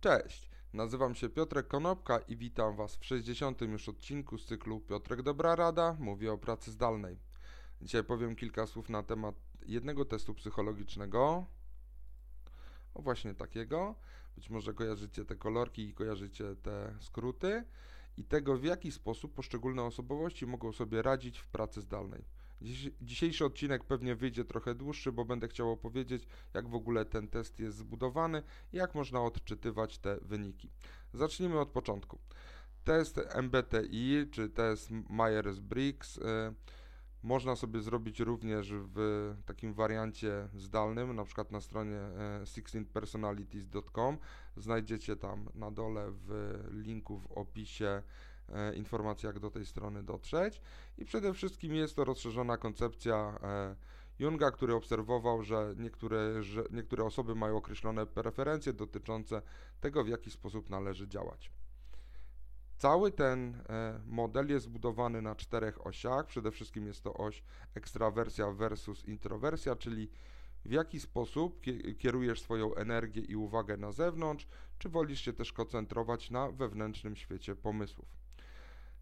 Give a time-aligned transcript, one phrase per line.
[0.00, 3.60] Cześć, nazywam się Piotrek Konopka i witam Was w 60.
[3.60, 7.18] już odcinku z cyklu Piotrek Dobra Rada, mówię o pracy zdalnej.
[7.82, 9.34] Dzisiaj powiem kilka słów na temat
[9.66, 11.46] jednego testu psychologicznego,
[12.94, 13.94] o właśnie takiego.
[14.34, 17.64] Być może kojarzycie te kolorki i kojarzycie te skróty
[18.16, 22.24] i tego, w jaki sposób poszczególne osobowości mogą sobie radzić w pracy zdalnej.
[23.02, 27.60] Dzisiejszy odcinek pewnie wyjdzie trochę dłuższy, bo będę chciał opowiedzieć, jak w ogóle ten test
[27.60, 28.42] jest zbudowany
[28.72, 30.70] i jak można odczytywać te wyniki.
[31.12, 32.18] Zacznijmy od początku.
[32.84, 36.54] Test MBTI czy test Myers-Briggs y,
[37.22, 42.00] można sobie zrobić również w takim wariancie zdalnym, na przykład na stronie
[42.44, 44.14] 16personalities.com.
[44.14, 44.18] E,
[44.56, 48.02] Znajdziecie tam na dole w linku w opisie
[48.50, 50.60] e, informacje, jak do tej strony dotrzeć.
[50.98, 53.76] I przede wszystkim jest to rozszerzona koncepcja e,
[54.18, 59.42] Junga, który obserwował, że niektóre, że niektóre osoby mają określone preferencje dotyczące
[59.80, 61.50] tego, w jaki sposób należy działać.
[62.78, 66.26] Cały ten e, model jest zbudowany na czterech osiach.
[66.26, 67.42] Przede wszystkim jest to oś
[67.74, 70.10] ekstrawersja versus introwersja, czyli
[70.64, 71.60] w jaki sposób
[71.98, 74.46] kierujesz swoją energię i uwagę na zewnątrz,
[74.78, 78.19] czy wolisz się też koncentrować na wewnętrznym świecie pomysłów.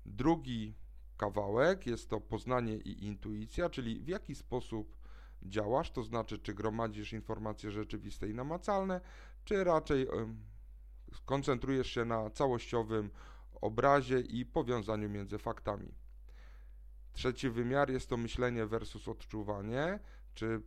[0.09, 0.75] Drugi
[1.17, 4.97] kawałek jest to poznanie i intuicja, czyli w jaki sposób
[5.42, 9.01] działasz, to znaczy czy gromadzisz informacje rzeczywiste i namacalne,
[9.45, 10.06] czy raczej
[11.25, 13.11] koncentrujesz się na całościowym
[13.61, 15.95] obrazie i powiązaniu między faktami.
[17.12, 19.98] Trzeci wymiar jest to myślenie versus odczuwanie,
[20.34, 20.62] czy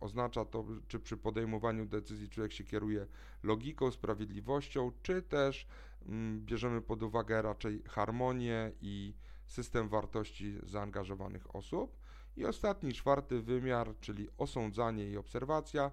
[0.00, 3.06] oznacza to, czy przy podejmowaniu decyzji człowiek się kieruje
[3.42, 5.66] logiką, sprawiedliwością, czy też
[6.06, 9.14] mm, bierzemy pod uwagę raczej harmonię i
[9.46, 11.98] system wartości zaangażowanych osób.
[12.36, 15.90] I ostatni, czwarty wymiar, czyli osądzanie i obserwacja,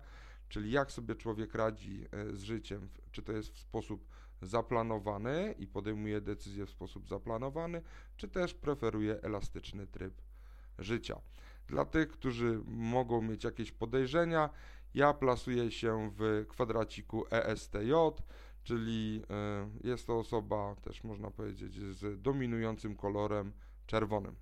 [0.50, 4.08] czyli jak sobie człowiek radzi e, z życiem, czy to jest w sposób
[4.42, 7.82] zaplanowany i podejmuje decyzje w sposób zaplanowany,
[8.18, 10.22] czy też preferuje elastyczny tryb
[10.80, 11.22] życia.
[11.68, 14.50] Dla tych, którzy mogą mieć jakieś podejrzenia,
[14.94, 17.94] ja plasuję się w kwadraciku ESTJ,
[18.64, 23.54] czyli e, jest to osoba, też można powiedzieć, z dominującym kolorem
[23.86, 24.36] czerwonym.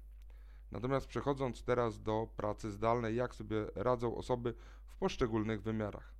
[0.71, 4.53] Natomiast przechodząc teraz do pracy zdalnej, jak sobie radzą osoby
[4.85, 6.13] w poszczególnych wymiarach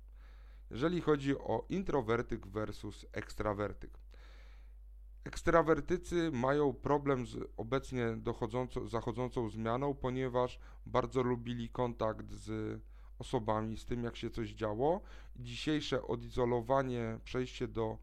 [0.70, 3.98] jeżeli chodzi o introwertyk versus ekstrawertyk.
[5.24, 8.16] Ekstrawertycy mają problem z obecnie
[8.86, 12.80] zachodzącą zmianą, ponieważ bardzo lubili kontakt z
[13.18, 15.00] osobami, z tym jak się coś działo.
[15.36, 17.98] Dzisiejsze odizolowanie, przejście do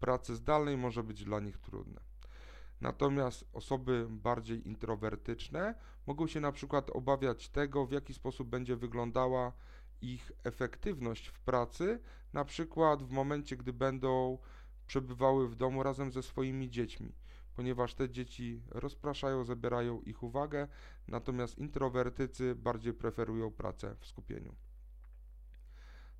[0.00, 2.00] pracy zdalnej może być dla nich trudne.
[2.80, 5.74] Natomiast osoby bardziej introwertyczne
[6.06, 9.52] mogą się na przykład obawiać tego, w jaki sposób będzie wyglądała
[10.02, 12.00] ich efektywność w pracy,
[12.32, 14.38] na przykład w momencie, gdy będą
[14.86, 17.12] przebywały w domu razem ze swoimi dziećmi,
[17.56, 20.68] ponieważ te dzieci rozpraszają, zabierają ich uwagę,
[21.08, 24.54] natomiast introwertycy bardziej preferują pracę w skupieniu.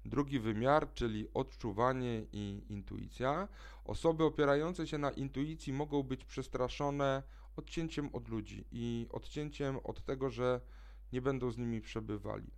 [0.04, 3.48] Drugi wymiar, czyli odczuwanie i intuicja.
[3.84, 7.22] Osoby opierające się na intuicji mogą być przestraszone
[7.56, 10.60] odcięciem od ludzi i odcięciem od tego, że
[11.12, 12.50] nie będą z nimi przebywali.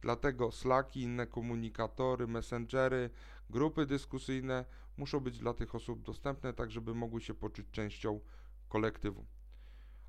[0.00, 3.10] Dlatego Slacki, inne komunikatory, messengery,
[3.50, 4.64] grupy dyskusyjne
[4.96, 8.20] muszą być dla tych osób dostępne, tak żeby mogły się poczuć częścią
[8.68, 9.26] kolektywu.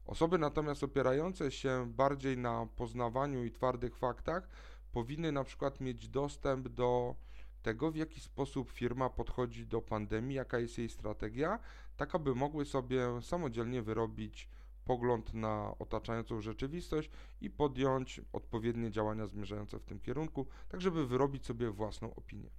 [0.05, 4.49] Osoby natomiast opierające się bardziej na poznawaniu i twardych faktach
[4.91, 7.15] powinny na przykład mieć dostęp do
[7.61, 11.59] tego, w jaki sposób firma podchodzi do pandemii, jaka jest jej strategia,
[11.97, 14.49] tak aby mogły sobie samodzielnie wyrobić
[14.89, 17.09] pogląd na otaczającą rzeczywistość
[17.41, 22.49] i podjąć odpowiednie działania zmierzające w tym kierunku, tak żeby wyrobić sobie własną opinię.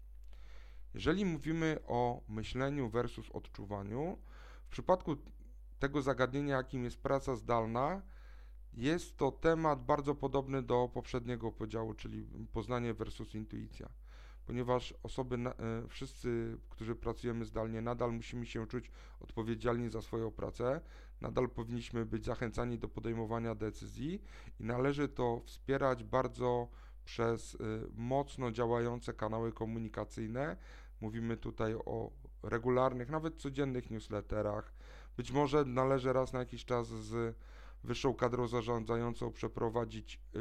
[0.94, 4.18] Jeżeli mówimy o myśleniu versus odczuwaniu,
[4.64, 5.16] w przypadku
[5.78, 8.02] tego zagadnienia, jakim jest praca zdalna,
[8.72, 13.88] jest to temat bardzo podobny do poprzedniego podziału, czyli poznanie versus intuicja
[14.46, 15.52] ponieważ osoby, e,
[15.88, 18.90] wszyscy, którzy pracujemy zdalnie, nadal musimy się czuć
[19.20, 20.80] odpowiedzialni za swoją pracę,
[21.20, 24.22] nadal powinniśmy być zachęcani do podejmowania decyzji
[24.60, 26.68] i należy to wspierać bardzo
[27.04, 27.58] przez e,
[27.94, 30.56] mocno działające kanały komunikacyjne.
[31.00, 32.10] Mówimy tutaj o
[32.42, 34.72] regularnych, nawet codziennych newsletterach.
[35.16, 37.36] Być może należy raz na jakiś czas z
[37.84, 40.40] wyższą kadrą zarządzającą przeprowadzić y,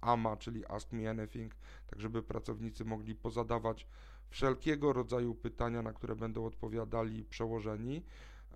[0.00, 1.54] AMA, czyli Ask Me Anything,
[1.86, 3.86] tak żeby pracownicy mogli pozadawać
[4.30, 8.02] wszelkiego rodzaju pytania, na które będą odpowiadali przełożeni.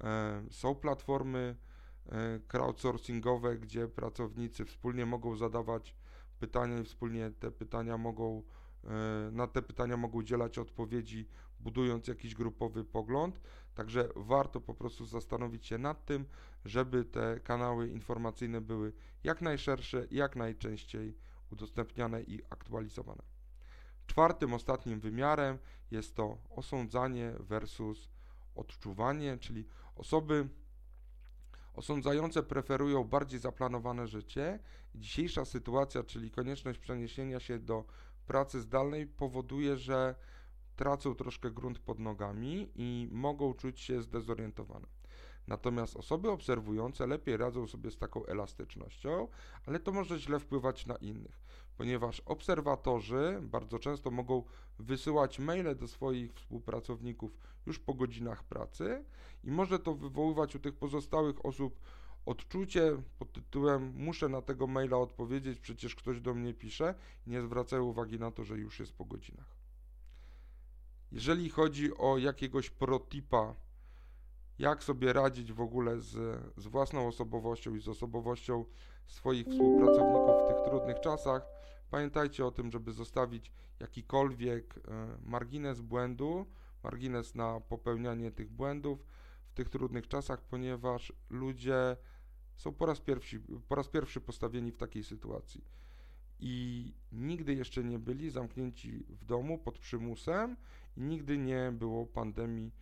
[0.00, 1.56] E, są platformy
[2.06, 5.94] e, crowdsourcingowe, gdzie pracownicy wspólnie mogą zadawać
[6.40, 8.42] pytania i wspólnie te pytania mogą,
[8.84, 11.28] e, na te pytania mogą udzielać odpowiedzi
[11.64, 13.40] budując jakiś grupowy pogląd.
[13.75, 16.26] Także warto po prostu zastanowić się nad tym,
[16.64, 18.93] żeby te kanały informacyjne były
[19.25, 21.16] jak najszersze, jak najczęściej
[21.50, 23.22] udostępniane i aktualizowane.
[24.06, 25.58] Czwartym, ostatnim wymiarem
[25.90, 28.08] jest to osądzanie versus
[28.55, 30.49] odczuwanie, czyli osoby
[31.75, 34.58] osądzające preferują bardziej zaplanowane życie.
[34.94, 37.84] Dzisiejsza sytuacja, czyli konieczność przeniesienia się do
[38.26, 40.14] pracy zdalnej powoduje, że
[40.76, 44.87] tracą troszkę grunt pod nogami i mogą czuć się zdezorientowane.
[45.47, 49.29] Natomiast osoby obserwujące lepiej radzą sobie z taką elastycznością,
[49.67, 51.43] ale to może źle wpływać na innych,
[51.76, 54.43] ponieważ obserwatorzy bardzo często mogą
[54.79, 57.37] wysyłać maile do swoich współpracowników
[57.67, 59.05] już po godzinach pracy
[59.44, 61.81] i może to wywoływać u tych pozostałych osób
[62.27, 66.94] odczucie pod tytułem muszę na tego maila odpowiedzieć, przecież ktoś do mnie pisze,
[67.27, 69.54] nie zwracają uwagi na to, że już jest po godzinach.
[71.14, 73.55] Jeżeli chodzi o jakiegoś protipa,
[74.58, 78.64] jak sobie radzić w ogóle z, z własną osobowością i z osobowością
[79.06, 81.46] swoich współpracowników w tych trudnych czasach,
[81.90, 84.81] pamiętajcie o tym, żeby zostawić jakikolwiek e,
[85.22, 86.46] margines błędu,
[86.82, 89.05] margines na popełnianie tych błędów
[89.46, 91.96] w tych trudnych czasach, ponieważ ludzie
[92.56, 95.64] są po raz, pierwszy, po raz pierwszy postawieni w takiej sytuacji
[96.40, 100.56] i nigdy jeszcze nie byli zamknięci w domu pod przymusem
[100.96, 102.72] i nigdy nie było pandemii,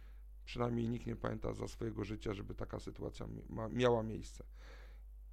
[0.45, 3.27] przynajmniej nikt nie pamięta za swojego życia, żeby taka sytuacja
[3.71, 4.45] miała miejsce.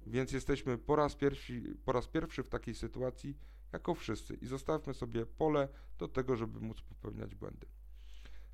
[0.06, 3.36] Więc jesteśmy po raz, pierwszy, po raz pierwszy w takiej sytuacji
[3.72, 5.68] jako wszyscy i zostawmy sobie pole
[5.98, 7.66] do tego, żeby móc popełniać błędy.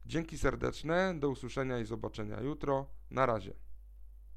[0.06, 2.86] Dzięki serdeczne, do usłyszenia i zobaczenia jutro.
[3.10, 3.65] Na razie.